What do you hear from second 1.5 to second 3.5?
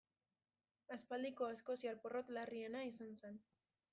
eskoziar porrot larriena izan zen.